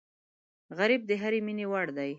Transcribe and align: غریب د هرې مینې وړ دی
غریب 0.77 1.01
د 1.09 1.11
هرې 1.21 1.39
مینې 1.45 1.65
وړ 1.71 1.87
دی 1.97 2.09